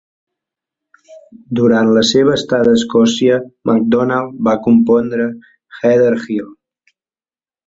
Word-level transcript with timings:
Durant 1.59 1.91
la 1.97 2.03
seva 2.11 2.33
estada 2.37 2.73
a 2.77 2.79
Escòcia, 2.79 3.37
MacDonald 3.71 4.41
va 4.49 4.57
compondre 4.69 5.29
"Heather 5.83 6.13
Hill". 6.25 6.51